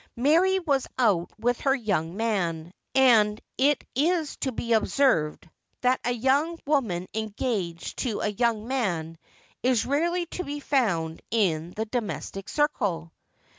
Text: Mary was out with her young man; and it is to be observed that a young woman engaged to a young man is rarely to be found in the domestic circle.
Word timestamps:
Mary 0.15 0.57
was 0.57 0.87
out 0.97 1.29
with 1.37 1.59
her 1.59 1.75
young 1.75 2.17
man; 2.17 2.73
and 2.95 3.39
it 3.59 3.83
is 3.93 4.35
to 4.37 4.51
be 4.51 4.73
observed 4.73 5.47
that 5.81 5.99
a 6.03 6.11
young 6.11 6.57
woman 6.65 7.07
engaged 7.13 7.97
to 7.99 8.19
a 8.21 8.27
young 8.29 8.67
man 8.67 9.15
is 9.61 9.85
rarely 9.85 10.25
to 10.25 10.43
be 10.43 10.59
found 10.59 11.21
in 11.29 11.69
the 11.75 11.85
domestic 11.85 12.49
circle. 12.49 13.11